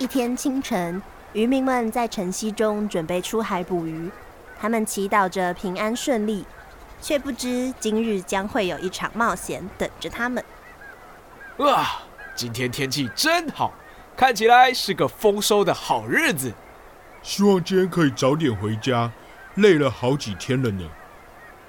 [0.00, 4.08] 一天清晨，渔民们在晨曦中准备出海捕鱼，
[4.56, 6.44] 他们祈祷着平安顺利，
[7.00, 10.44] 却不知今日将会有一场冒险等着他们。
[11.58, 12.02] 啊，
[12.36, 13.72] 今天天气真好，
[14.16, 16.52] 看起来是个丰收的好日子。
[17.20, 19.10] 希望今天可以早点回家，
[19.56, 20.88] 累了好几天了呢。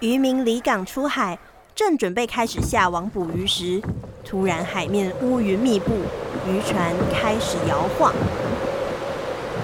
[0.02, 1.40] 渔民离港出海，
[1.74, 3.82] 正准备开始下网捕鱼时，
[4.30, 5.92] 突然海面乌云密布，
[6.48, 8.14] 渔船开始摇晃。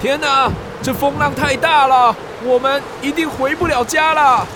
[0.02, 0.50] 天哪，
[0.82, 4.48] 这风浪太大了，我们一定回不了家了。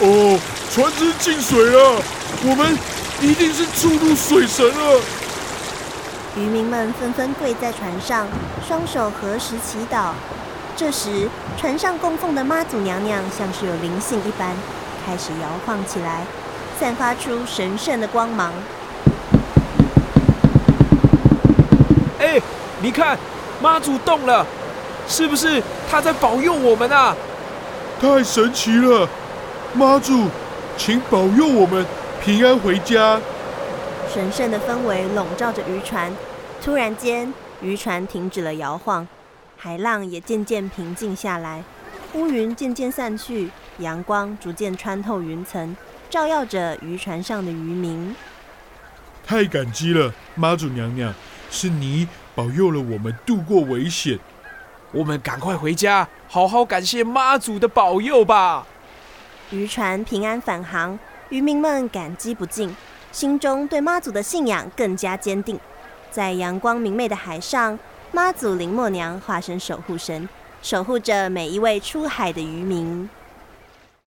[0.00, 0.38] 哦，
[0.70, 2.02] 船只进水了，
[2.44, 2.76] 我们
[3.22, 5.00] 一定是触怒水神了。
[6.36, 8.28] 渔民们纷纷跪在船上，
[8.68, 10.10] 双手合十祈祷。
[10.76, 14.54] 这时，船上供奉的妈祖娘娘像是有灵性一般，
[15.06, 16.26] 开始摇晃起来，
[16.78, 18.52] 散发出神圣的光芒。
[22.84, 23.18] 你看，
[23.62, 24.46] 妈祖动了，
[25.08, 27.16] 是不是她在保佑我们啊？
[27.98, 29.08] 太神奇了，
[29.72, 30.28] 妈祖，
[30.76, 31.86] 请保佑我们
[32.22, 33.18] 平安回家。
[34.12, 36.14] 神圣的氛围笼罩着渔船，
[36.62, 39.08] 突然间，渔船停止了摇晃。
[39.56, 41.64] 海浪也渐渐平静下来，
[42.12, 45.74] 乌云渐渐散去，阳光逐渐穿透云层，
[46.10, 48.14] 照耀着渔船上的渔民。
[49.26, 51.14] 太感激了，妈祖娘娘，
[51.50, 54.18] 是你保佑了我们度过危险。
[54.92, 58.66] 我们赶快回家，好好感谢妈祖的保佑吧。
[59.50, 62.74] 渔船平安返航，渔民们感激不尽，
[63.12, 65.58] 心中对妈祖的信仰更加坚定。
[66.10, 67.78] 在阳光明媚的海上。
[68.12, 70.28] 妈祖林默娘化身守护神，
[70.62, 73.10] 守护着每一位出海的渔民。